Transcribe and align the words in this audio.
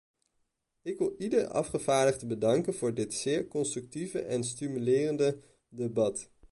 Ik 0.81 0.97
wil 0.97 1.15
ieder 1.17 1.47
afgevaardigde 1.47 2.25
bedanken 2.25 2.73
voor 2.73 2.93
dit 2.93 3.13
zeer 3.13 3.47
constructieve 3.47 4.19
en 4.21 4.43
stimulerende 4.43 5.37
debat. 5.69 6.29